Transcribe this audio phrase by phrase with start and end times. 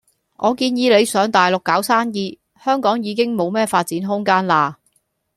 [0.37, 4.73] 我建議你上大陸搞生意，香港已經冇咩發展空間喇。